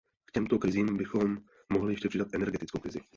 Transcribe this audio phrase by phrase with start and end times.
[0.25, 1.37] K těmto krizím bychom
[1.73, 3.01] mohli ještě přidat energetickou krizi.